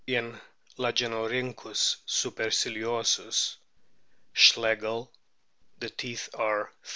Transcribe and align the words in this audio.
In 0.07 0.41
Lagenorkynckus 0.79 1.97
super 2.07 2.47
ciliosus, 2.47 3.57
Schlegel, 4.33 5.11
\ 5.77 5.77
the 5.79 5.91
teeth 5.91 6.27
are 6.33 6.71
30. 6.81 6.89